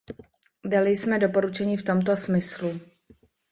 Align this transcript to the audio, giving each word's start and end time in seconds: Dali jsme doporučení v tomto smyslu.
Dali 0.65 0.89
jsme 0.95 1.19
doporučení 1.19 1.77
v 1.77 1.83
tomto 1.83 2.15
smyslu. 2.17 2.79